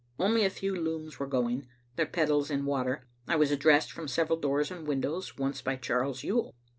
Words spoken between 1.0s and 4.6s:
were going, their pedals in water. I was addressed from several